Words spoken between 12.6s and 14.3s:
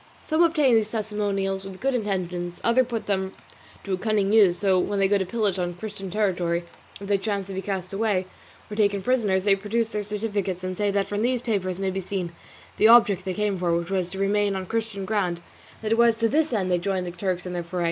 the object they came for, which was to